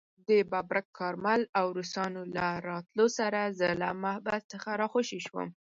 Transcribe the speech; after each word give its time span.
د 0.27 0.29
ببرک 0.51 0.87
کارمل 0.99 1.41
او 1.59 1.65
روسانو 1.77 2.21
له 2.35 2.47
راتلو 2.67 3.05
سره 3.17 3.39
زه 3.59 3.67
له 3.81 3.89
محبس 4.03 4.41
څخه 4.53 4.69
راخوشي 4.81 5.19
شوم. 5.27 5.47